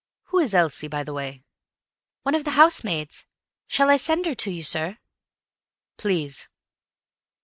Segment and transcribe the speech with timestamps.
[0.29, 1.43] Who is Elsie, by the way?"
[2.23, 3.27] "One of the housemaids.
[3.67, 4.97] Shall I send her to you, sir?"
[5.95, 6.47] "Please."